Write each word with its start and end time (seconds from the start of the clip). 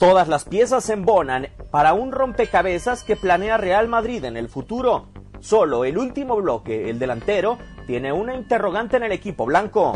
Todas 0.00 0.28
las 0.28 0.46
piezas 0.46 0.84
se 0.84 0.94
embonan 0.94 1.48
para 1.70 1.92
un 1.92 2.10
rompecabezas 2.10 3.04
que 3.04 3.16
planea 3.16 3.58
Real 3.58 3.86
Madrid 3.86 4.24
en 4.24 4.38
el 4.38 4.48
futuro. 4.48 5.08
Solo 5.40 5.84
el 5.84 5.98
último 5.98 6.36
bloque, 6.36 6.88
el 6.88 6.98
delantero, 6.98 7.58
tiene 7.90 8.12
una 8.12 8.36
interrogante 8.36 8.98
en 8.98 9.02
el 9.02 9.10
equipo 9.10 9.46
blanco. 9.46 9.92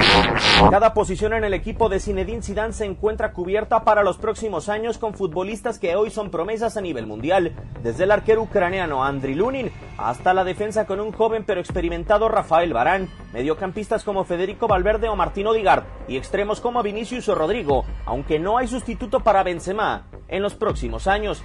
Cada 0.68 0.94
posición 0.94 1.32
en 1.32 1.44
el 1.44 1.54
equipo 1.54 1.88
de 1.88 2.00
Zinedine 2.00 2.42
Zidane 2.42 2.72
se 2.72 2.86
encuentra 2.86 3.32
cubierta 3.32 3.84
para 3.84 4.02
los 4.02 4.18
próximos 4.18 4.68
años 4.68 4.98
con 4.98 5.14
futbolistas 5.14 5.78
que 5.78 5.94
hoy 5.94 6.10
son 6.10 6.28
promesas 6.32 6.76
a 6.76 6.80
nivel 6.80 7.06
mundial, 7.06 7.52
desde 7.84 8.02
el 8.02 8.10
arquero 8.10 8.42
ucraniano 8.42 9.04
Andriy 9.04 9.36
Lunin 9.36 9.70
hasta 9.96 10.34
la 10.34 10.42
defensa 10.42 10.86
con 10.86 10.98
un 10.98 11.12
joven 11.12 11.44
pero 11.46 11.60
experimentado 11.60 12.28
Rafael 12.28 12.72
Barán, 12.72 13.08
mediocampistas 13.32 14.02
como 14.02 14.24
Federico 14.24 14.66
Valverde 14.66 15.08
o 15.08 15.14
Martín 15.14 15.46
Odigard 15.46 15.84
y 16.08 16.16
extremos 16.16 16.60
como 16.60 16.82
Vinicius 16.82 17.28
o 17.28 17.36
Rodrigo, 17.36 17.84
aunque 18.06 18.40
no 18.40 18.58
hay 18.58 18.66
sustituto 18.66 19.20
para 19.20 19.44
Benzema 19.44 20.06
en 20.26 20.42
los 20.42 20.56
próximos 20.56 21.06
años 21.06 21.44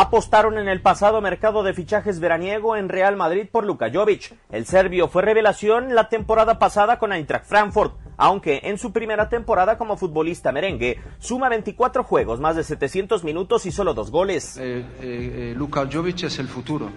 apostaron 0.00 0.58
en 0.58 0.68
el 0.68 0.80
pasado 0.80 1.20
mercado 1.20 1.64
de 1.64 1.74
fichajes 1.74 2.20
veraniego 2.20 2.76
en 2.76 2.88
Real 2.88 3.16
Madrid 3.16 3.48
por 3.50 3.64
Luka 3.64 3.90
Jovic. 3.92 4.32
El 4.48 4.64
serbio 4.64 5.08
fue 5.08 5.22
revelación 5.22 5.92
la 5.92 6.08
temporada 6.08 6.60
pasada 6.60 7.00
con 7.00 7.12
Eintracht 7.12 7.46
Frankfurt, 7.46 7.94
aunque 8.16 8.60
en 8.62 8.78
su 8.78 8.92
primera 8.92 9.28
temporada 9.28 9.76
como 9.76 9.96
futbolista 9.96 10.52
merengue 10.52 11.00
suma 11.18 11.48
24 11.48 12.04
juegos, 12.04 12.38
más 12.38 12.54
de 12.54 12.62
700 12.62 13.24
minutos 13.24 13.66
y 13.66 13.72
solo 13.72 13.92
dos 13.92 14.12
goles. 14.12 14.56
Eh, 14.56 14.78
eh, 14.78 14.84
eh, 15.02 15.54
Luka 15.56 15.88
Jovic 15.92 16.22
es 16.22 16.38
el 16.38 16.46
futuro. 16.46 16.90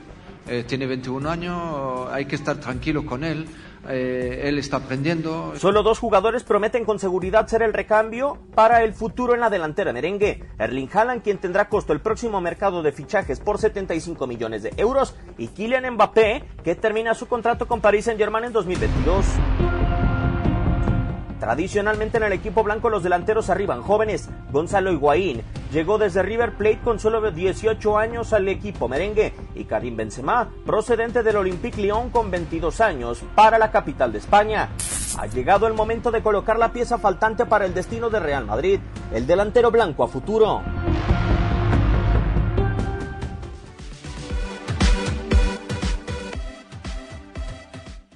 Tiene 0.68 0.86
21 0.86 1.30
años, 1.30 2.10
hay 2.12 2.26
que 2.26 2.36
estar 2.36 2.58
tranquilo 2.58 3.06
con 3.06 3.24
él. 3.24 3.48
Eh, 3.88 4.42
él 4.46 4.60
está 4.60 4.78
aprendiendo. 4.78 5.54
Solo 5.58 5.84
dos 5.84 6.00
jugadores 6.00 6.44
prometen 6.44 6.86
con 6.86 7.00
seguridad 7.00 7.48
ser 7.48 7.64
el 7.64 7.74
recambio 7.74 8.38
para 8.54 8.84
el 8.84 8.94
futuro 8.94 9.34
en 9.34 9.40
la 9.40 9.50
delantera 9.50 9.94
merengue. 9.94 10.44
Erling 10.60 10.90
Haaland, 10.92 11.24
quien 11.24 11.38
tendrá 11.40 11.70
costo 11.70 11.94
el 11.94 12.02
próximo 12.02 12.42
mercado 12.42 12.84
de 12.84 12.92
fichajes 12.92 13.40
por 13.40 13.58
75 13.58 14.28
millones 14.28 14.64
de 14.64 14.74
euros, 14.78 15.16
y 15.38 15.48
Kylian 15.48 15.94
Mbappé, 15.94 16.44
que 16.64 16.76
termina 16.76 17.16
su 17.16 17.28
contrato 17.28 17.68
con 17.68 17.82
Paris 17.82 18.06
Saint-Germain 18.06 18.46
en 18.46 18.54
2022. 18.54 19.26
Tradicionalmente 21.42 22.18
en 22.18 22.24
el 22.24 22.34
equipo 22.34 22.62
blanco 22.64 22.92
los 22.92 23.02
delanteros 23.02 23.50
arriban 23.50 23.82
jóvenes. 23.82 24.30
Gonzalo 24.52 24.92
Higuaín 24.92 25.42
llegó 25.74 25.98
desde 25.98 26.22
River 26.22 26.56
Plate 26.56 26.82
con 26.84 27.00
solo 27.00 27.32
18 27.32 27.98
años 27.98 28.32
al 28.32 28.48
equipo 28.48 28.88
merengue 28.88 29.34
y 29.56 29.64
Karim 29.64 29.98
Benzema, 29.98 30.52
procedente 30.68 31.24
del 31.24 31.38
Olympique 31.38 31.82
Lyon 31.82 32.12
con 32.12 32.30
22 32.30 32.80
años 32.82 33.24
para 33.34 33.58
la 33.58 33.72
capital 33.72 34.12
de 34.12 34.20
España. 34.20 34.70
Ha 35.18 35.26
llegado 35.26 35.66
el 35.66 35.74
momento 35.74 36.12
de 36.12 36.22
colocar 36.22 36.60
la 36.60 36.72
pieza 36.72 37.00
faltante 37.00 37.48
para 37.48 37.66
el 37.66 37.74
destino 37.74 38.12
de 38.12 38.20
Real 38.20 38.46
Madrid, 38.46 38.80
el 39.12 39.26
delantero 39.26 39.72
blanco 39.72 40.04
a 40.04 40.08
futuro. 40.10 40.62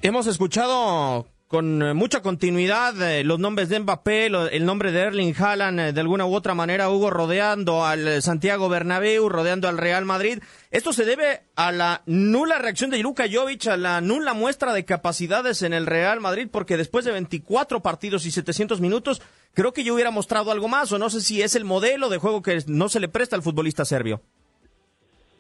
Hemos 0.03 0.27
escuchado 0.27 1.25
con 1.55 1.81
eh, 1.81 1.93
mucha 1.93 2.21
continuidad 2.21 3.01
eh, 3.01 3.23
los 3.23 3.39
nombres 3.39 3.69
de 3.69 3.79
Mbappé, 3.79 4.25
el 4.25 4.65
nombre 4.65 4.91
de 4.91 4.99
Erling 4.99 5.33
Haaland, 5.37 5.79
eh, 5.79 5.93
de 5.93 6.01
alguna 6.01 6.25
u 6.25 6.35
otra 6.35 6.53
manera 6.53 6.89
Hugo 6.89 7.09
rodeando 7.09 7.85
al 7.85 8.21
Santiago 8.21 8.67
Bernabéu, 8.67 9.29
rodeando 9.29 9.69
al 9.69 9.77
Real 9.77 10.03
Madrid. 10.03 10.39
Esto 10.69 10.91
se 10.91 11.05
debe 11.05 11.43
a 11.55 11.71
la 11.71 12.01
nula 12.07 12.57
reacción 12.57 12.89
de 12.89 12.97
Luka 12.97 13.23
Jovic, 13.31 13.67
a 13.67 13.77
la 13.77 14.01
nula 14.01 14.33
muestra 14.33 14.73
de 14.73 14.83
capacidades 14.83 15.61
en 15.61 15.71
el 15.71 15.85
Real 15.85 16.19
Madrid, 16.19 16.49
porque 16.51 16.75
después 16.75 17.05
de 17.05 17.13
24 17.13 17.79
partidos 17.81 18.25
y 18.25 18.31
700 18.31 18.81
minutos, 18.81 19.21
creo 19.53 19.71
que 19.71 19.85
yo 19.85 19.93
hubiera 19.93 20.11
mostrado 20.11 20.51
algo 20.51 20.67
más, 20.67 20.91
o 20.91 20.99
no 20.99 21.09
sé 21.09 21.21
si 21.21 21.41
es 21.41 21.55
el 21.55 21.63
modelo 21.63 22.09
de 22.09 22.17
juego 22.17 22.41
que 22.41 22.65
no 22.67 22.89
se 22.89 22.99
le 22.99 23.07
presta 23.07 23.37
al 23.37 23.43
futbolista 23.43 23.85
serbio. 23.85 24.21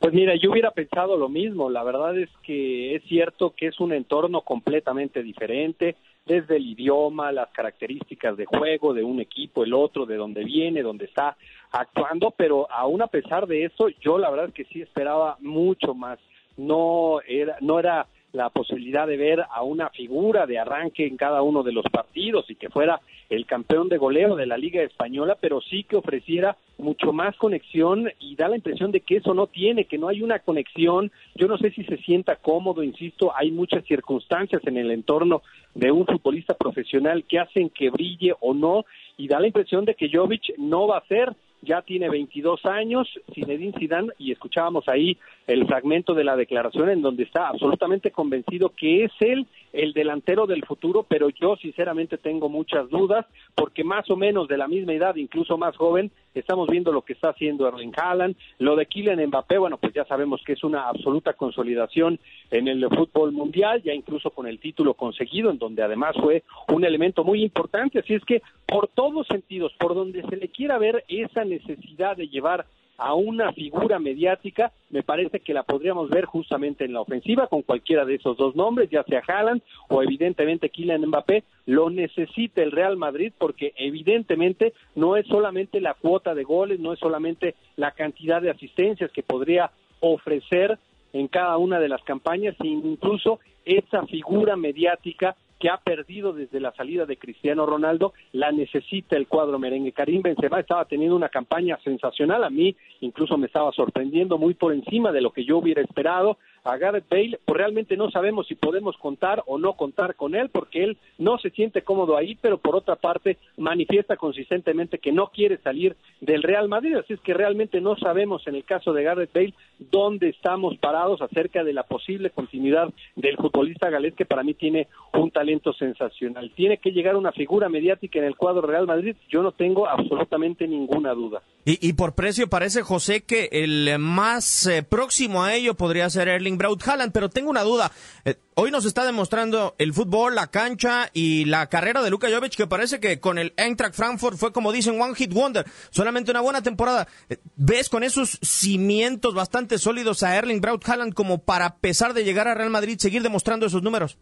Pues 0.05 0.13
mira, 0.13 0.35
yo 0.35 0.51
hubiera 0.51 0.69
pensado 0.69 1.17
lo 1.17 1.29
mismo. 1.29 1.67
La 1.67 1.83
verdad 1.83 2.15
es 2.15 2.29
que 2.43 2.93
es 2.93 3.03
cierto 3.05 3.55
que 3.57 3.65
es 3.65 3.79
un 3.79 3.91
entorno 3.91 4.41
completamente 4.41 5.23
diferente, 5.23 5.95
desde 6.27 6.57
el 6.57 6.67
idioma, 6.67 7.31
las 7.31 7.49
características 7.49 8.37
de 8.37 8.45
juego 8.45 8.93
de 8.93 9.03
un 9.03 9.19
equipo, 9.19 9.63
el 9.63 9.73
otro, 9.73 10.05
de 10.05 10.15
dónde 10.15 10.43
viene, 10.43 10.83
dónde 10.83 11.05
está 11.05 11.35
actuando, 11.71 12.29
pero 12.37 12.71
aún 12.71 13.01
a 13.01 13.07
pesar 13.07 13.47
de 13.47 13.65
eso, 13.65 13.89
yo 13.99 14.19
la 14.19 14.29
verdad 14.29 14.49
es 14.49 14.53
que 14.53 14.65
sí 14.65 14.79
esperaba 14.79 15.37
mucho 15.39 15.95
más. 15.95 16.19
No 16.55 17.19
era, 17.27 17.57
no 17.61 17.79
era 17.79 18.05
la 18.31 18.51
posibilidad 18.51 19.07
de 19.07 19.17
ver 19.17 19.43
a 19.49 19.63
una 19.63 19.89
figura 19.89 20.45
de 20.45 20.59
arranque 20.59 21.07
en 21.07 21.17
cada 21.17 21.41
uno 21.41 21.63
de 21.63 21.71
los 21.71 21.85
partidos 21.91 22.47
y 22.51 22.55
que 22.55 22.69
fuera 22.69 23.01
el 23.29 23.45
campeón 23.45 23.89
de 23.89 23.97
goleo 23.97 24.35
de 24.35 24.45
la 24.45 24.57
Liga 24.57 24.81
Española, 24.81 25.37
pero 25.39 25.61
sí 25.61 25.83
que 25.83 25.95
ofreciera 25.95 26.57
mucho 26.77 27.13
más 27.13 27.35
conexión 27.37 28.11
y 28.19 28.35
da 28.35 28.47
la 28.47 28.57
impresión 28.57 28.91
de 28.91 29.01
que 29.01 29.17
eso 29.17 29.33
no 29.33 29.47
tiene, 29.47 29.85
que 29.85 29.97
no 29.97 30.07
hay 30.07 30.21
una 30.21 30.39
conexión. 30.39 31.11
Yo 31.35 31.47
no 31.47 31.57
sé 31.57 31.71
si 31.71 31.83
se 31.85 31.97
sienta 31.97 32.35
cómodo, 32.35 32.83
insisto, 32.83 33.31
hay 33.35 33.51
muchas 33.51 33.83
circunstancias 33.85 34.61
en 34.65 34.77
el 34.77 34.91
entorno 34.91 35.41
de 35.73 35.91
un 35.91 36.05
futbolista 36.05 36.53
profesional 36.53 37.23
que 37.23 37.39
hacen 37.39 37.69
que 37.69 37.89
brille 37.89 38.33
o 38.39 38.53
no 38.53 38.85
y 39.17 39.27
da 39.27 39.39
la 39.39 39.47
impresión 39.47 39.85
de 39.85 39.95
que 39.95 40.09
Jovic 40.11 40.57
no 40.57 40.87
va 40.87 40.97
a 40.97 41.07
ser 41.07 41.35
ya 41.65 41.81
tiene 41.81 42.09
22 42.09 42.63
años, 42.65 43.07
Zinedine 43.33 43.73
Zidane, 43.77 44.09
y 44.19 44.31
escuchábamos 44.31 44.87
ahí 44.87 45.17
el 45.47 45.65
fragmento 45.65 46.13
de 46.13 46.23
la 46.23 46.35
declaración 46.35 46.89
en 46.89 47.01
donde 47.01 47.23
está 47.23 47.47
absolutamente 47.47 48.11
convencido 48.11 48.69
que 48.69 49.05
es 49.05 49.11
él 49.19 49.47
el 49.75 49.93
delantero 49.93 50.47
del 50.47 50.65
futuro, 50.65 51.03
pero 51.03 51.29
yo 51.29 51.55
sinceramente 51.57 52.17
tengo 52.17 52.49
muchas 52.49 52.89
dudas 52.89 53.25
porque 53.53 53.83
más 53.83 54.09
o 54.09 54.15
menos 54.15 54.47
de 54.47 54.57
la 54.57 54.67
misma 54.67 54.93
edad, 54.93 55.15
incluso 55.15 55.57
más 55.57 55.75
joven, 55.75 56.11
estamos 56.33 56.67
viendo 56.67 56.91
lo 56.91 57.03
que 57.03 57.13
está 57.13 57.29
haciendo 57.29 57.67
Erling 57.67 57.93
Haaland, 57.95 58.35
lo 58.59 58.75
de 58.75 58.85
Kylian 58.85 59.25
Mbappé, 59.27 59.57
bueno, 59.57 59.77
pues 59.77 59.93
ya 59.93 60.05
sabemos 60.05 60.41
que 60.45 60.53
es 60.53 60.63
una 60.63 60.87
absoluta 60.87 61.33
consolidación 61.33 62.19
en 62.51 62.67
el 62.67 62.87
fútbol 62.89 63.31
mundial, 63.31 63.81
ya 63.83 63.93
incluso 63.93 64.31
con 64.31 64.47
el 64.47 64.59
título 64.59 64.93
conseguido, 64.93 65.51
en 65.51 65.57
donde 65.57 65.83
además 65.83 66.15
fue 66.21 66.43
un 66.69 66.83
elemento 66.85 67.23
muy 67.23 67.43
importante, 67.43 67.99
así 67.99 68.13
es 68.13 68.23
que 68.25 68.41
por 68.65 68.87
todos 68.87 69.27
sentidos, 69.27 69.73
por 69.79 69.93
donde 69.95 70.23
se 70.23 70.37
le 70.37 70.49
quiera 70.49 70.77
ver 70.77 71.03
esa 71.07 71.43
necesidad 71.43 72.17
de 72.17 72.27
llevar 72.27 72.65
a 72.97 73.13
una 73.13 73.51
figura 73.53 73.99
mediática, 73.99 74.71
me 74.89 75.03
parece 75.03 75.39
que 75.39 75.53
la 75.53 75.63
podríamos 75.63 76.09
ver 76.09 76.25
justamente 76.25 76.85
en 76.85 76.93
la 76.93 77.01
ofensiva 77.01 77.47
con 77.47 77.61
cualquiera 77.61 78.05
de 78.05 78.15
esos 78.15 78.37
dos 78.37 78.55
nombres, 78.55 78.89
ya 78.89 79.03
sea 79.03 79.21
Haaland 79.27 79.61
o 79.89 80.01
evidentemente 80.01 80.69
Kylian 80.69 81.05
Mbappé, 81.07 81.43
lo 81.65 81.89
necesita 81.89 82.61
el 82.61 82.71
Real 82.71 82.97
Madrid 82.97 83.33
porque 83.37 83.73
evidentemente 83.77 84.73
no 84.95 85.17
es 85.17 85.27
solamente 85.27 85.81
la 85.81 85.93
cuota 85.93 86.33
de 86.33 86.43
goles, 86.43 86.79
no 86.79 86.93
es 86.93 86.99
solamente 86.99 87.55
la 87.75 87.91
cantidad 87.91 88.41
de 88.41 88.51
asistencias 88.51 89.11
que 89.11 89.23
podría 89.23 89.71
ofrecer 89.99 90.77
en 91.13 91.27
cada 91.27 91.57
una 91.57 91.79
de 91.79 91.89
las 91.89 92.03
campañas, 92.03 92.55
incluso 92.61 93.39
esa 93.65 94.05
figura 94.05 94.55
mediática 94.55 95.35
que 95.59 95.69
ha 95.69 95.77
perdido 95.77 96.33
desde 96.33 96.59
la 96.59 96.73
salida 96.73 97.05
de 97.05 97.17
Cristiano 97.17 97.65
Ronaldo, 97.65 98.13
la 98.33 98.51
necesita 98.51 99.15
el 99.15 99.27
cuadro 99.27 99.59
merengue. 99.59 99.91
Karim 99.91 100.21
Benzema 100.21 100.59
estaba 100.59 100.85
teniendo 100.85 101.15
una 101.15 101.29
campaña 101.29 101.77
sensacional, 101.83 102.43
a 102.43 102.49
mí 102.49 102.75
incluso 103.01 103.37
me 103.37 103.47
estaba 103.47 103.71
sorprendiendo 103.71 104.37
muy 104.37 104.53
por 104.53 104.73
encima 104.73 105.11
de 105.11 105.21
lo 105.21 105.31
que 105.31 105.45
yo 105.45 105.57
hubiera 105.57 105.81
esperado, 105.81 106.37
a 106.65 106.77
Gareth 106.77 107.07
Bale, 107.09 107.39
pues 107.45 107.57
realmente 107.57 107.95
no 107.95 108.09
sabemos 108.11 108.47
si 108.47 108.55
podemos 108.55 108.97
contar 108.97 109.43
o 109.45 109.57
no 109.57 109.73
contar 109.73 110.15
con 110.15 110.35
él, 110.35 110.49
porque 110.49 110.83
él 110.83 110.97
no 111.17 111.37
se 111.37 111.51
siente 111.51 111.83
cómodo 111.83 112.17
ahí, 112.17 112.35
pero 112.41 112.57
por 112.57 112.75
otra 112.75 112.95
parte 112.95 113.37
manifiesta 113.55 114.17
consistentemente 114.17 114.97
que 114.97 115.11
no 115.11 115.27
quiere 115.27 115.57
salir 115.59 115.95
del 116.21 116.43
Real 116.43 116.67
Madrid, 116.67 116.95
así 116.95 117.13
es 117.13 117.19
que 117.21 117.33
realmente 117.33 117.79
no 117.81 117.95
sabemos 117.97 118.45
en 118.47 118.55
el 118.55 118.65
caso 118.65 118.93
de 118.93 119.03
Gareth 119.03 119.33
Bale 119.33 119.53
dónde 119.77 120.29
estamos 120.29 120.77
parados 120.77 121.21
acerca 121.21 121.63
de 121.63 121.73
la 121.73 121.83
posible 121.83 122.31
continuidad 122.31 122.89
del 123.15 123.37
futbolista 123.37 123.89
galés 123.89 124.15
que 124.15 124.25
para 124.25 124.43
mí 124.43 124.53
tiene 124.53 124.87
un 125.13 125.31
talento 125.31 125.73
sensacional. 125.73 126.51
Tiene 126.55 126.77
que 126.77 126.91
llegar 126.91 127.15
una 127.15 127.31
figura 127.31 127.69
mediática 127.69 128.19
en 128.19 128.25
el 128.25 128.35
cuadro 128.35 128.67
Real 128.67 128.87
Madrid, 128.87 129.15
yo 129.29 129.43
no 129.43 129.51
tengo 129.51 129.87
absolutamente 129.87 130.67
ninguna 130.67 131.13
duda. 131.13 131.41
Y, 131.67 131.93
por 131.93 132.13
precio 132.13 132.47
parece, 132.47 132.83
José, 132.83 133.23
que 133.23 133.49
el 133.51 133.97
más 133.97 134.67
eh, 134.67 134.83
próximo 134.83 135.43
a 135.43 135.55
ello 135.55 135.73
podría 135.73 136.07
ser 136.11 136.27
Erling 136.27 136.54
Braut 136.57 136.81
Haaland, 136.87 137.11
pero 137.11 137.29
tengo 137.29 137.49
una 137.49 137.63
duda. 137.63 137.91
Eh, 138.25 138.35
hoy 138.55 138.71
nos 138.71 138.85
está 138.85 139.05
demostrando 139.05 139.75
el 139.77 139.93
fútbol, 139.93 140.35
la 140.35 140.47
cancha 140.47 141.09
y 141.13 141.45
la 141.45 141.67
carrera 141.67 142.01
de 142.01 142.09
Luka 142.09 142.27
Jovic, 142.29 142.55
que 142.55 142.67
parece 142.67 142.99
que 142.99 143.19
con 143.19 143.37
el 143.37 143.53
Eintracht 143.57 143.95
Frankfurt 143.95 144.37
fue 144.37 144.53
como 144.53 144.71
dicen 144.71 144.99
One 144.99 145.15
Hit 145.15 145.33
Wonder, 145.33 145.65
solamente 145.89 146.31
una 146.31 146.41
buena 146.41 146.61
temporada. 146.61 147.07
Eh, 147.29 147.37
¿Ves 147.55 147.89
con 147.89 148.03
esos 148.03 148.39
cimientos 148.41 149.33
bastante 149.33 149.77
sólidos 149.77 150.23
a 150.23 150.35
Erling 150.35 150.61
Braut 150.61 150.83
como 151.13 151.43
para, 151.43 151.65
a 151.65 151.77
pesar 151.77 152.13
de 152.13 152.23
llegar 152.23 152.47
a 152.47 152.53
Real 152.53 152.69
Madrid, 152.69 152.97
seguir 152.97 153.21
demostrando 153.21 153.65
esos 153.65 153.81
números? 153.81 154.17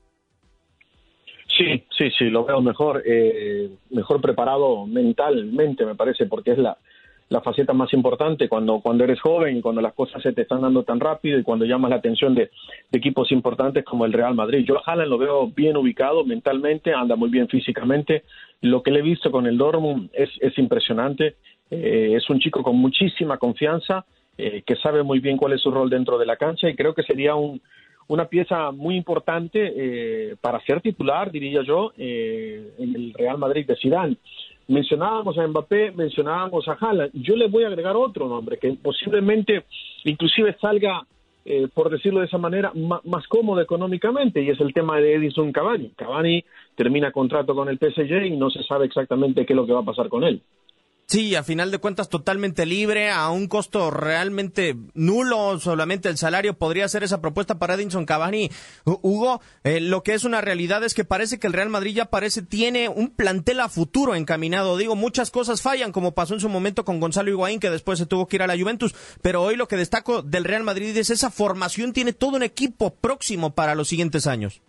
Sí, 1.58 1.86
sí, 1.98 2.10
sí, 2.18 2.26
lo 2.26 2.46
veo 2.46 2.62
mejor, 2.62 3.04
mejor 3.90 4.22
preparado 4.22 4.88
mentalmente, 4.88 5.86
me 5.86 5.94
parece, 5.94 6.26
porque 6.26 6.54
es 6.54 6.58
la, 6.58 6.78
la 7.34 7.42
faceta 7.42 7.74
más 7.74 7.92
importante 7.94 8.48
cuando, 8.48 8.80
cuando 8.80 9.04
eres 9.04 9.20
joven 9.20 9.60
cuando 9.60 9.82
las 9.82 9.96
cosas 9.96 10.22
se 10.22 10.34
te 10.34 10.44
están 10.44 10.62
dando 10.62 10.84
tan 10.84 11.00
rápido 11.00 11.40
y 11.40 11.44
cuando 11.44 11.66
llamas 11.66 11.90
la 11.90 11.96
atención 11.96 12.36
de, 12.36 12.52
equipos 12.92 13.32
importantes 13.32 13.84
como 13.84 14.06
el 14.06 14.14
Real 14.14 14.36
Madrid. 14.36 14.64
Yo 14.64 14.78
a 14.78 14.84
Haaland 14.86 15.10
lo 15.10 15.18
veo 15.18 15.48
bien 15.48 15.76
ubicado 15.76 16.24
mentalmente, 16.24 16.94
anda 16.94 17.16
muy 17.16 17.32
bien 17.32 17.48
físicamente. 17.48 18.22
Lo 18.62 18.84
que 18.84 18.92
le 18.92 19.00
he 19.00 19.02
visto 19.02 19.32
con 19.32 19.48
el 19.48 19.58
Dortmund 19.58 20.12
es, 20.14 20.30
es 20.42 20.56
impresionante. 20.60 21.36
Eh, 21.72 22.14
es 22.16 22.30
un 22.30 22.40
chico 22.40 22.62
con 22.62 22.76
muchísima 22.76 23.40
confianza, 23.40 24.06
eh, 24.38 24.62
que 24.64 24.76
sabe 24.76 25.02
muy 25.02 25.18
bien 25.18 25.38
cuál 25.38 25.54
es 25.54 25.62
su 25.62 25.72
rol 25.72 25.90
dentro 25.90 26.20
de 26.20 26.28
la 26.28 26.36
cancha 26.36 26.70
y 26.70 26.76
creo 26.76 26.94
que 26.94 27.02
sería 27.02 27.34
un, 27.34 27.60
una 28.10 28.26
pieza 28.26 28.72
muy 28.72 28.96
importante 28.96 29.74
eh, 29.76 30.36
para 30.40 30.60
ser 30.62 30.82
titular, 30.82 31.32
diría 31.32 31.64
yo, 31.64 31.94
en 31.98 32.96
el 32.96 33.12
Real 33.16 33.40
Madrid 33.40 33.66
de 33.66 33.76
Zidane. 33.76 34.18
Mencionábamos 34.68 35.38
a 35.38 35.48
Mbappé, 35.48 35.92
mencionábamos 35.92 36.68
a 36.68 36.74
Haaland. 36.74 37.12
Yo 37.14 37.36
le 37.36 37.48
voy 37.48 37.64
a 37.64 37.68
agregar 37.68 37.96
otro 37.96 38.28
nombre 38.28 38.58
que 38.58 38.72
posiblemente 38.82 39.66
inclusive 40.06 40.56
salga, 40.60 41.06
eh, 41.46 41.68
por 41.74 41.90
decirlo 41.90 42.22
de 42.22 42.28
esa 42.28 42.38
manera, 42.38 42.72
más 43.04 43.28
cómodo 43.28 43.62
económicamente 43.62 44.42
y 44.42 44.50
es 44.50 44.60
el 44.62 44.74
tema 44.74 44.98
de 44.98 45.16
Edison 45.16 45.52
Cavani. 45.52 45.90
Cavani 45.96 46.44
termina 46.76 47.12
contrato 47.12 47.54
con 47.54 47.68
el 47.68 47.78
PSG 47.78 48.26
y 48.26 48.38
no 48.38 48.50
se 48.50 48.64
sabe 48.64 48.86
exactamente 48.86 49.46
qué 49.46 49.54
es 49.54 49.58
lo 49.58 49.66
que 49.66 49.74
va 49.74 49.82
a 49.82 49.86
pasar 49.86 50.08
con 50.08 50.24
él. 50.24 50.42
Sí, 51.06 51.36
a 51.36 51.44
final 51.44 51.70
de 51.70 51.78
cuentas 51.78 52.10
totalmente 52.10 52.66
libre, 52.66 53.12
a 53.12 53.30
un 53.30 53.48
costo 53.48 53.92
realmente 53.92 54.76
nulo, 54.94 55.60
solamente 55.60 56.10
el 56.10 56.18
salario 56.18 56.58
podría 56.58 56.88
ser 56.88 57.04
esa 57.04 57.22
propuesta 57.22 57.60
para 57.60 57.76
Edinson 57.76 58.06
Cavani. 58.06 58.50
Hugo, 58.86 59.42
eh, 59.64 59.80
lo 59.80 60.02
que 60.02 60.14
es 60.14 60.24
una 60.24 60.42
realidad 60.42 60.84
es 60.84 60.94
que 60.94 61.04
parece 61.04 61.40
que 61.40 61.48
el 61.48 61.54
Real 61.54 61.70
Madrid 61.70 61.94
ya 61.94 62.06
parece 62.06 62.42
tiene 62.42 62.90
un 62.90 63.10
plantel 63.10 63.60
a 63.60 63.70
futuro 63.70 64.16
encaminado. 64.16 64.78
Digo, 64.78 64.96
muchas 64.96 65.30
cosas 65.30 65.62
fallan, 65.62 65.92
como 65.92 66.16
pasó 66.16 66.34
en 66.34 66.40
su 66.40 66.50
momento 66.50 66.86
con 66.86 67.00
Gonzalo 67.00 67.30
Higuaín, 67.30 67.60
que 67.60 67.70
después 67.70 68.00
se 68.00 68.06
tuvo 68.06 68.28
que 68.28 68.38
ir 68.38 68.42
a 68.42 68.48
la 68.48 68.58
Juventus, 68.58 68.96
pero 69.22 69.44
hoy 69.44 69.56
lo 69.56 69.68
que 69.68 69.78
destaco 69.78 70.22
del 70.22 70.46
Real 70.46 70.64
Madrid 70.64 70.96
es 70.98 71.10
esa 71.10 71.30
formación, 71.30 71.94
tiene 71.94 72.14
todo 72.14 72.38
un 72.38 72.44
equipo 72.44 72.96
próximo 72.96 73.54
para 73.54 73.76
los 73.76 73.90
siguientes 73.90 74.26
años. 74.26 74.62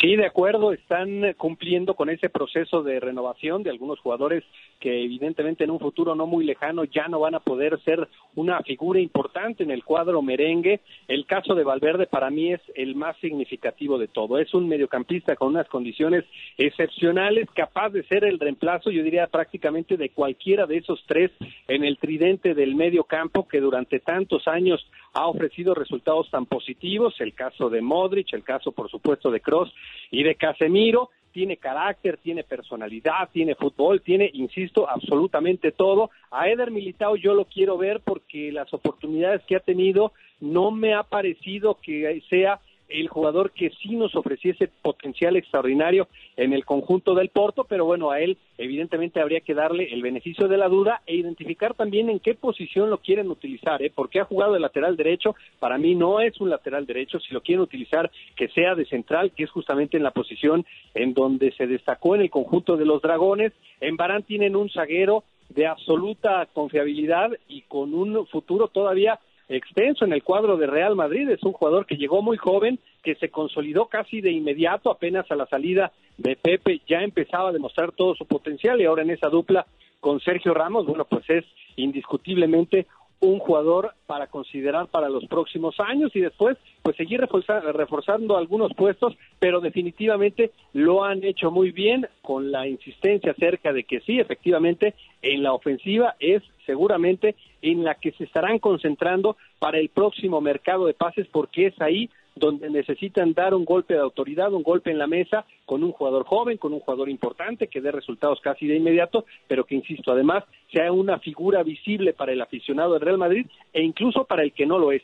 Sí, 0.00 0.16
de 0.16 0.24
acuerdo, 0.24 0.72
están 0.72 1.34
cumpliendo 1.36 1.92
con 1.94 2.08
ese 2.08 2.30
proceso 2.30 2.82
de 2.82 3.00
renovación 3.00 3.62
de 3.62 3.68
algunos 3.68 4.00
jugadores 4.00 4.42
que 4.80 5.04
evidentemente 5.04 5.64
en 5.64 5.70
un 5.70 5.78
futuro 5.78 6.14
no 6.14 6.26
muy 6.26 6.46
lejano 6.46 6.84
ya 6.84 7.06
no 7.06 7.20
van 7.20 7.34
a 7.34 7.40
poder 7.40 7.78
ser 7.82 8.08
una 8.34 8.62
figura 8.62 8.98
importante 8.98 9.62
en 9.62 9.70
el 9.70 9.84
cuadro 9.84 10.22
merengue. 10.22 10.80
El 11.06 11.26
caso 11.26 11.54
de 11.54 11.64
Valverde 11.64 12.06
para 12.06 12.30
mí 12.30 12.50
es 12.50 12.62
el 12.76 12.94
más 12.94 13.14
significativo 13.18 13.98
de 13.98 14.08
todo. 14.08 14.38
Es 14.38 14.54
un 14.54 14.68
mediocampista 14.68 15.36
con 15.36 15.48
unas 15.48 15.68
condiciones 15.68 16.24
excepcionales, 16.56 17.46
capaz 17.54 17.90
de 17.90 18.02
ser 18.04 18.24
el 18.24 18.38
reemplazo, 18.38 18.90
yo 18.90 19.02
diría 19.02 19.26
prácticamente 19.26 19.98
de 19.98 20.08
cualquiera 20.08 20.64
de 20.64 20.78
esos 20.78 21.04
tres 21.06 21.30
en 21.68 21.84
el 21.84 21.98
tridente 21.98 22.54
del 22.54 22.74
medio 22.74 23.04
campo 23.04 23.46
que 23.46 23.60
durante 23.60 24.00
tantos 24.00 24.48
años 24.48 24.80
ha 25.12 25.26
ofrecido 25.26 25.74
resultados 25.74 26.30
tan 26.30 26.46
positivos, 26.46 27.20
el 27.20 27.34
caso 27.34 27.68
de 27.68 27.82
Modric, 27.82 28.32
el 28.32 28.44
caso 28.44 28.72
por 28.72 28.90
supuesto 28.90 29.30
de 29.30 29.40
Cross 29.40 29.74
y 30.10 30.22
de 30.22 30.34
Casemiro, 30.34 31.10
tiene 31.32 31.56
carácter, 31.56 32.18
tiene 32.18 32.42
personalidad, 32.42 33.28
tiene 33.32 33.54
fútbol, 33.54 34.02
tiene, 34.02 34.30
insisto, 34.32 34.88
absolutamente 34.88 35.72
todo. 35.72 36.10
A 36.30 36.48
Eder 36.48 36.70
Militao 36.70 37.16
yo 37.16 37.34
lo 37.34 37.44
quiero 37.44 37.78
ver 37.78 38.00
porque 38.00 38.50
las 38.52 38.72
oportunidades 38.74 39.42
que 39.46 39.56
ha 39.56 39.60
tenido 39.60 40.12
no 40.40 40.70
me 40.70 40.94
ha 40.94 41.02
parecido 41.02 41.78
que 41.80 42.22
sea 42.28 42.60
el 42.90 43.08
jugador 43.08 43.52
que 43.52 43.70
sí 43.70 43.96
nos 43.96 44.14
ofreciese 44.14 44.68
potencial 44.82 45.36
extraordinario 45.36 46.08
en 46.36 46.52
el 46.52 46.64
conjunto 46.64 47.14
del 47.14 47.30
Porto, 47.30 47.64
pero 47.64 47.84
bueno, 47.84 48.10
a 48.10 48.20
él 48.20 48.36
evidentemente 48.58 49.20
habría 49.20 49.40
que 49.40 49.54
darle 49.54 49.92
el 49.92 50.02
beneficio 50.02 50.48
de 50.48 50.56
la 50.56 50.68
duda 50.68 51.02
e 51.06 51.16
identificar 51.16 51.74
también 51.74 52.10
en 52.10 52.20
qué 52.20 52.34
posición 52.34 52.90
lo 52.90 52.98
quieren 52.98 53.30
utilizar, 53.30 53.82
¿eh? 53.82 53.92
porque 53.94 54.20
ha 54.20 54.24
jugado 54.24 54.52
de 54.52 54.60
lateral 54.60 54.96
derecho, 54.96 55.34
para 55.58 55.78
mí 55.78 55.94
no 55.94 56.20
es 56.20 56.40
un 56.40 56.50
lateral 56.50 56.86
derecho, 56.86 57.20
si 57.20 57.32
lo 57.32 57.40
quieren 57.40 57.62
utilizar 57.62 58.10
que 58.36 58.48
sea 58.48 58.74
de 58.74 58.86
central, 58.86 59.32
que 59.32 59.44
es 59.44 59.50
justamente 59.50 59.96
en 59.96 60.02
la 60.02 60.10
posición 60.10 60.66
en 60.94 61.14
donde 61.14 61.52
se 61.52 61.66
destacó 61.66 62.14
en 62.14 62.22
el 62.22 62.30
conjunto 62.30 62.76
de 62.76 62.84
los 62.84 63.02
Dragones, 63.02 63.52
en 63.80 63.96
Barán 63.96 64.22
tienen 64.22 64.56
un 64.56 64.70
zaguero 64.70 65.24
de 65.48 65.66
absoluta 65.66 66.46
confiabilidad 66.52 67.30
y 67.48 67.62
con 67.62 67.92
un 67.94 68.26
futuro 68.26 68.68
todavía 68.68 69.18
extenso 69.50 70.04
en 70.04 70.12
el 70.12 70.22
cuadro 70.22 70.56
de 70.56 70.66
Real 70.66 70.96
Madrid. 70.96 71.28
Es 71.28 71.42
un 71.42 71.52
jugador 71.52 71.84
que 71.84 71.96
llegó 71.96 72.22
muy 72.22 72.36
joven, 72.36 72.78
que 73.02 73.16
se 73.16 73.30
consolidó 73.30 73.86
casi 73.86 74.20
de 74.20 74.30
inmediato, 74.30 74.90
apenas 74.90 75.30
a 75.30 75.36
la 75.36 75.46
salida 75.46 75.92
de 76.16 76.36
Pepe, 76.36 76.80
ya 76.88 77.02
empezaba 77.02 77.48
a 77.48 77.52
demostrar 77.52 77.92
todo 77.92 78.14
su 78.14 78.26
potencial 78.26 78.80
y 78.80 78.84
ahora 78.84 79.02
en 79.02 79.10
esa 79.10 79.28
dupla 79.28 79.66
con 80.00 80.20
Sergio 80.20 80.54
Ramos, 80.54 80.86
bueno, 80.86 81.04
pues 81.04 81.28
es 81.28 81.44
indiscutiblemente 81.76 82.86
un 83.20 83.38
jugador 83.38 83.92
para 84.06 84.28
considerar 84.28 84.88
para 84.88 85.08
los 85.08 85.26
próximos 85.26 85.78
años 85.78 86.10
y 86.14 86.20
después 86.20 86.56
pues 86.82 86.96
seguir 86.96 87.20
reforzando 87.20 88.36
algunos 88.36 88.74
puestos, 88.74 89.16
pero 89.38 89.60
definitivamente 89.60 90.50
lo 90.72 91.04
han 91.04 91.22
hecho 91.24 91.50
muy 91.50 91.72
bien 91.72 92.06
con 92.22 92.50
la 92.50 92.66
insistencia 92.66 93.32
acerca 93.32 93.72
de 93.72 93.84
que 93.84 94.00
sí, 94.00 94.18
efectivamente, 94.18 94.94
en 95.22 95.42
la 95.42 95.52
ofensiva 95.52 96.16
es 96.18 96.42
seguramente 96.64 97.34
en 97.62 97.84
la 97.84 97.96
que 97.96 98.12
se 98.12 98.24
estarán 98.24 98.58
concentrando 98.58 99.36
para 99.58 99.78
el 99.78 99.88
próximo 99.88 100.40
mercado 100.40 100.86
de 100.86 100.94
pases 100.94 101.26
porque 101.30 101.66
es 101.66 101.80
ahí 101.80 102.08
donde 102.36 102.70
necesitan 102.70 103.34
dar 103.34 103.54
un 103.54 103.64
golpe 103.64 103.94
de 103.94 104.00
autoridad, 104.00 104.52
un 104.52 104.62
golpe 104.62 104.90
en 104.90 104.98
la 104.98 105.06
mesa 105.06 105.44
con 105.66 105.84
un 105.84 105.92
jugador 105.92 106.24
joven, 106.24 106.58
con 106.58 106.72
un 106.72 106.80
jugador 106.80 107.08
importante 107.08 107.68
que 107.68 107.80
dé 107.80 107.90
resultados 107.92 108.40
casi 108.40 108.66
de 108.66 108.76
inmediato, 108.76 109.26
pero 109.46 109.64
que, 109.64 109.74
insisto, 109.74 110.12
además 110.12 110.44
sea 110.72 110.90
una 110.92 111.18
figura 111.18 111.62
visible 111.62 112.12
para 112.12 112.32
el 112.32 112.40
aficionado 112.40 112.94
del 112.94 113.02
Real 113.02 113.18
Madrid 113.18 113.46
e 113.72 113.82
incluso 113.82 114.24
para 114.24 114.42
el 114.42 114.52
que 114.52 114.66
no 114.66 114.78
lo 114.78 114.92
es. 114.92 115.02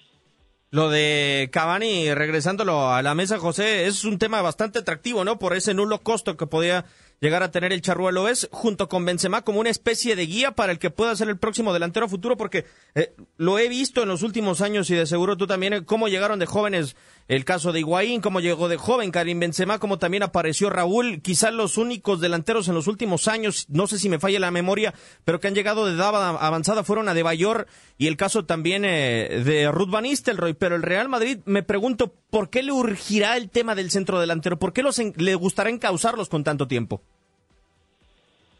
Lo 0.71 0.91
de 0.91 1.49
Cavani, 1.53 2.13
regresándolo 2.13 2.93
a 2.93 3.01
la 3.03 3.15
mesa, 3.15 3.39
José, 3.39 3.87
es 3.87 4.05
un 4.05 4.19
tema 4.19 4.43
bastante 4.43 4.81
atractivo, 4.81 5.25
¿no? 5.25 5.39
Por 5.39 5.57
ese 5.57 5.75
nulo 5.75 6.03
costo 6.03 6.37
que 6.37 6.47
podía 6.47 6.85
llegar 7.21 7.43
a 7.43 7.51
tener 7.51 7.73
el 7.73 7.83
Charruelo 7.83 8.29
es, 8.29 8.49
junto 8.53 8.89
con 8.89 9.05
Benzema, 9.05 9.43
como 9.43 9.61
una 9.61 9.71
especie 9.71 10.17
de 10.17 10.27
guía 10.27 10.53
para 10.53 10.73
el 10.73 10.79
que 10.79 10.91
pueda 10.91 11.17
ser 11.17 11.29
el 11.29 11.39
próximo 11.39 11.73
delantero 11.73 12.09
futuro, 12.09 12.37
porque 12.37 12.67
eh, 12.95 13.15
lo 13.37 13.59
he 13.59 13.69
visto 13.69 14.03
en 14.03 14.09
los 14.09 14.23
últimos 14.23 14.61
años 14.61 14.91
y 14.91 14.95
de 14.95 15.07
seguro 15.07 15.37
tú 15.37 15.47
también, 15.47 15.73
eh, 15.73 15.85
cómo 15.85 16.09
llegaron 16.09 16.39
de 16.39 16.47
jóvenes 16.47 16.97
el 17.29 17.45
caso 17.45 17.73
de 17.73 17.81
Higuaín, 17.81 18.21
cómo 18.21 18.41
llegó 18.41 18.69
de 18.69 18.77
joven 18.77 19.11
Karim 19.11 19.41
Benzema, 19.41 19.79
como 19.79 19.99
también 19.99 20.23
apareció 20.23 20.71
Raúl, 20.71 21.21
quizás 21.23 21.53
los 21.53 21.77
únicos 21.77 22.21
delanteros 22.21 22.69
en 22.69 22.75
los 22.75 22.87
últimos 22.87 23.27
años, 23.27 23.67
no 23.69 23.87
sé 23.87 23.99
si 23.99 24.09
me 24.09 24.21
falla 24.21 24.39
la 24.39 24.51
memoria, 24.51 24.95
pero 25.25 25.41
que 25.41 25.49
han 25.49 25.55
llegado 25.55 25.87
de 25.87 25.95
edad 25.95 26.15
avanzada 26.15 26.85
fueron 26.85 27.09
a 27.09 27.15
De 27.15 27.23
Bayor 27.23 27.67
y 27.99 28.07
el 28.07 28.17
caso 28.17 28.45
también 28.45 28.85
eh, 28.85 29.43
de 29.45 29.71
Ruth 29.73 29.91
Van 29.91 30.05
Nistelrooy, 30.05 30.55
pero 30.55 30.77
el 30.77 30.83
Real 30.83 31.09
Madrid, 31.09 31.39
me 31.47 31.63
pregunto, 31.63 32.15
¿por 32.31 32.51
qué 32.51 32.63
le 32.63 32.73
urgirá 32.73 33.37
el 33.37 33.51
tema 33.51 33.75
del 33.75 33.91
centro 33.91 34.21
delantero? 34.21 34.59
¿Por 34.59 34.73
qué 34.73 34.83
los 34.83 34.99
le 34.99 35.35
gustará 35.35 35.71
encauzarlos 35.71 36.29
con 36.29 36.45
tanto 36.45 36.69
tiempo? 36.69 37.03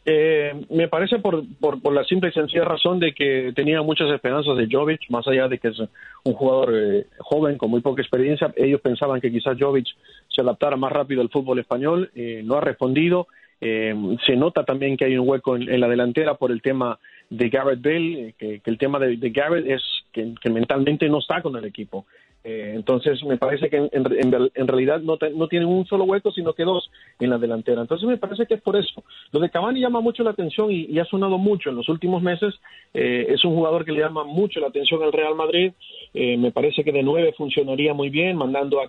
Eh, 0.09 0.55
me 0.71 0.87
parece 0.87 1.19
por, 1.19 1.43
por, 1.59 1.93
la 1.93 2.05
simple 2.05 2.29
y 2.29 2.33
sencilla 2.33 2.65
razón 2.65 3.01
de 3.01 3.13
que 3.13 3.53
tenía 3.57 3.83
muchas 3.83 4.09
esperanzas 4.09 4.57
de 4.57 4.69
Jovic, 4.71 5.01
más 5.11 5.27
allá 5.27 5.49
de 5.49 5.59
que 5.59 5.67
es 5.67 5.81
un 6.23 6.33
jugador 6.33 6.73
eh, 6.77 7.07
joven 7.19 7.59
con 7.59 7.71
muy 7.71 7.81
poca 7.81 8.03
experiencia. 8.03 8.55
Ellos 8.55 8.81
pensaban 8.81 9.21
que 9.21 9.33
quizás 9.33 9.59
Jovic 9.59 9.89
se 10.29 10.43
adaptara 10.43 10.77
más 10.77 10.93
rápido 10.93 11.23
al 11.23 11.29
fútbol 11.29 11.59
español, 11.59 12.09
eh, 12.15 12.41
no 12.45 12.55
ha 12.55 12.61
respondido. 12.61 13.27
se 13.59 14.37
nota 14.37 14.65
también 14.65 14.97
que 14.97 15.07
hay 15.07 15.19
un 15.19 15.29
hueco 15.29 15.57
en, 15.57 15.81
la 15.81 15.89
delantera 15.89 16.35
por 16.35 16.53
el 16.53 16.63
tema 16.63 17.01
de 17.29 17.49
Garrett 17.49 17.83
Bale, 17.83 18.35
que, 18.39 18.61
el 18.65 18.79
tema 18.79 19.01
de, 19.01 19.17
Garrett 19.31 19.67
es 19.67 19.83
que, 20.13 20.51
mentalmente 20.51 21.09
no 21.09 21.19
está 21.19 21.43
con 21.43 21.57
el 21.57 21.65
equipo. 21.65 22.07
Eh, 22.49 22.75
entonces 22.76 23.25
me 23.25 23.38
parece 23.38 23.69
que 23.69 23.76
en, 23.76 23.91
en, 23.93 24.69
realidad 24.69 25.00
no, 25.00 25.17
te, 25.17 25.31
no, 25.31 25.49
tienen 25.49 25.67
un 25.67 25.85
solo 25.85 26.05
hueco, 26.05 26.31
sino 26.31 26.53
que 26.53 26.62
dos 26.62 26.88
en 27.19 27.31
la 27.31 27.38
delantera. 27.38 27.81
Entonces 27.81 28.07
me 28.07 28.19
parece 28.19 28.47
que 28.47 28.55
es 28.55 28.62
por 28.62 28.76
eso. 28.76 29.03
Lo 29.33 29.41
de 29.41 29.50
Cavani 29.50 29.81
llama 29.81 30.00
mucho 30.00 30.23
la 30.23 30.31
atención 30.31 30.71
y, 30.71 30.85
y 30.85 31.00
ha 31.00 31.05
sonado 31.07 31.38
mucho 31.38 31.71
en 31.71 31.76
los 31.76 31.88
últimos 31.88 32.23
meses. 32.23 32.55
Eh, 32.95 33.26
es 33.31 33.45
un 33.45 33.57
jugador 33.57 33.85
que 33.85 33.91
le 33.91 33.99
llama 33.99 34.23
mucho 34.23 34.61
la 34.61 34.69
atención 34.69 35.03
al 35.03 35.12
Real 35.12 35.35
Madrid. 35.35 35.73
Eh, 36.18 36.38
me 36.38 36.50
parece 36.50 36.82
que 36.82 36.92
de 36.92 37.02
nueve 37.02 37.35
funcionaría 37.37 37.92
muy 37.92 38.08
bien, 38.08 38.38
mandando 38.38 38.80
a, 38.80 38.87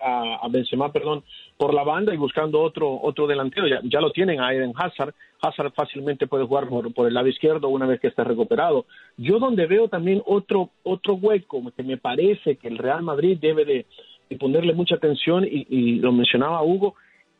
a, 0.00 0.34
a 0.36 0.48
Benzema 0.48 0.92
perdón, 0.92 1.24
por 1.56 1.74
la 1.74 1.82
banda 1.82 2.14
y 2.14 2.16
buscando 2.16 2.60
otro, 2.60 3.00
otro 3.02 3.26
delantero. 3.26 3.66
Ya, 3.66 3.80
ya 3.82 4.00
lo 4.00 4.12
tienen 4.12 4.40
a 4.40 4.54
Eden 4.54 4.72
Hazard. 4.76 5.12
Hazard 5.42 5.72
fácilmente 5.72 6.28
puede 6.28 6.44
jugar 6.44 6.68
por, 6.68 6.94
por, 6.94 7.08
el 7.08 7.14
lado 7.14 7.26
izquierdo 7.26 7.68
una 7.68 7.86
vez 7.86 7.98
que 7.98 8.06
esté 8.06 8.22
recuperado. 8.22 8.86
Yo 9.16 9.40
donde 9.40 9.66
veo 9.66 9.88
también 9.88 10.22
otro, 10.24 10.70
otro 10.84 11.14
hueco 11.14 11.60
que 11.76 11.82
me 11.82 11.96
parece 11.96 12.54
que 12.54 12.68
el 12.68 12.78
Real 12.78 13.02
Madrid 13.02 13.38
debe 13.40 13.64
de, 13.64 13.86
de 14.30 14.36
ponerle 14.36 14.72
mucha 14.72 14.94
atención 14.94 15.44
y, 15.50 15.96
lo 15.96 16.12
mencionaba 16.12 16.62
Hugo 16.62 16.94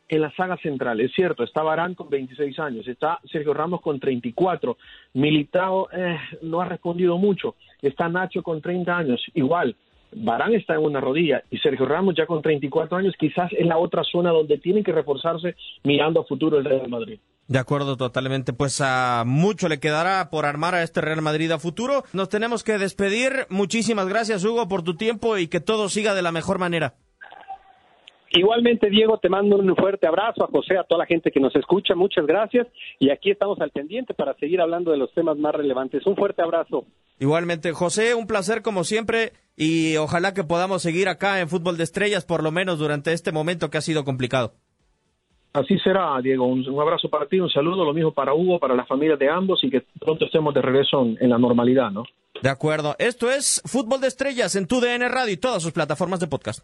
en 0.09 0.21
la 0.21 0.31
saga 0.35 0.57
central. 0.57 0.99
Es 0.99 1.13
cierto, 1.13 1.43
está 1.43 1.63
Barán 1.63 1.95
con 1.95 2.09
26 2.09 2.59
años, 2.59 2.87
está 2.87 3.19
Sergio 3.31 3.53
Ramos 3.53 3.81
con 3.81 3.99
34, 3.99 4.77
Militao 5.13 5.87
eh, 5.91 6.17
no 6.41 6.59
ha 6.59 6.65
respondido 6.65 7.17
mucho, 7.17 7.55
está 7.81 8.09
Nacho 8.09 8.43
con 8.43 8.61
30 8.61 8.97
años, 8.97 9.23
igual. 9.35 9.75
Barán 10.11 10.53
está 10.55 10.73
en 10.73 10.81
una 10.81 10.99
rodilla 10.99 11.43
y 11.51 11.59
Sergio 11.59 11.85
Ramos 11.85 12.15
ya 12.17 12.25
con 12.25 12.41
34 12.41 12.97
años 12.97 13.13
quizás 13.17 13.51
es 13.53 13.67
la 13.67 13.77
otra 13.77 14.03
zona 14.03 14.31
donde 14.31 14.57
tienen 14.57 14.83
que 14.83 14.91
reforzarse 14.91 15.55
mirando 15.83 16.21
a 16.21 16.25
futuro 16.25 16.57
el 16.57 16.65
Real 16.65 16.89
Madrid. 16.89 17.19
De 17.47 17.59
acuerdo, 17.59 17.97
totalmente. 17.97 18.53
Pues 18.53 18.79
a 18.79 19.23
mucho 19.25 19.69
le 19.69 19.79
quedará 19.79 20.29
por 20.31 20.45
armar 20.45 20.75
a 20.75 20.83
este 20.83 21.01
Real 21.01 21.21
Madrid 21.21 21.51
a 21.51 21.59
futuro. 21.59 22.03
Nos 22.13 22.29
tenemos 22.29 22.63
que 22.63 22.77
despedir. 22.77 23.47
Muchísimas 23.49 24.07
gracias, 24.07 24.43
Hugo, 24.43 24.67
por 24.67 24.83
tu 24.83 24.95
tiempo 24.95 25.37
y 25.37 25.47
que 25.47 25.59
todo 25.59 25.89
siga 25.89 26.13
de 26.13 26.21
la 26.21 26.31
mejor 26.31 26.59
manera. 26.59 26.95
Igualmente, 28.31 28.89
Diego, 28.89 29.17
te 29.17 29.27
mando 29.27 29.57
un 29.57 29.75
fuerte 29.75 30.05
abrazo 30.05 30.43
a 30.43 30.47
José, 30.47 30.77
a 30.77 30.83
toda 30.83 30.99
la 30.99 31.05
gente 31.07 31.31
que 31.31 31.39
nos 31.39 31.55
escucha. 31.55 31.95
Muchas 31.95 32.27
gracias. 32.27 32.67
Y 32.99 33.09
aquí 33.09 33.31
estamos 33.31 33.59
al 33.59 33.71
pendiente 33.71 34.13
para 34.13 34.35
seguir 34.35 34.61
hablando 34.61 34.91
de 34.91 34.97
los 34.97 35.11
temas 35.13 35.37
más 35.37 35.55
relevantes. 35.55 36.05
Un 36.05 36.15
fuerte 36.15 36.41
abrazo. 36.41 36.85
Igualmente, 37.19 37.71
José, 37.71 38.13
un 38.13 38.27
placer 38.27 38.61
como 38.61 38.83
siempre 38.83 39.33
y 39.57 39.97
ojalá 39.97 40.33
que 40.33 40.43
podamos 40.43 40.83
seguir 40.83 41.09
acá 41.09 41.41
en 41.41 41.49
Fútbol 41.49 41.77
de 41.77 41.83
Estrellas, 41.83 42.23
por 42.23 42.43
lo 42.43 42.51
menos 42.51 42.77
durante 42.77 43.13
este 43.13 43.31
momento 43.31 43.69
que 43.69 43.79
ha 43.79 43.81
sido 43.81 44.05
complicado. 44.05 44.53
Así 45.51 45.79
será, 45.79 46.21
Diego. 46.21 46.45
Un, 46.45 46.67
un, 46.69 46.79
abrazo 46.79 47.09
para 47.09 47.25
ti, 47.25 47.39
un 47.39 47.49
saludo, 47.49 47.83
lo 47.83 47.93
mismo 47.93 48.13
para 48.13 48.35
Hugo, 48.35 48.59
para 48.59 48.75
las 48.75 48.87
familias 48.87 49.17
de 49.17 49.29
ambos 49.29 49.63
y 49.63 49.71
que 49.71 49.83
pronto 49.99 50.25
estemos 50.25 50.53
de 50.53 50.61
regreso 50.61 51.01
en, 51.01 51.17
en 51.19 51.29
la 51.31 51.39
normalidad, 51.39 51.89
¿no? 51.89 52.03
De 52.43 52.49
acuerdo. 52.49 52.95
Esto 52.99 53.31
es 53.31 53.61
Fútbol 53.65 53.99
de 53.99 54.07
Estrellas 54.07 54.55
en 54.55 54.67
tu 54.67 54.79
DN 54.79 55.09
Radio 55.09 55.33
y 55.33 55.37
todas 55.37 55.63
sus 55.63 55.71
plataformas 55.71 56.19
de 56.19 56.27
podcast. 56.27 56.63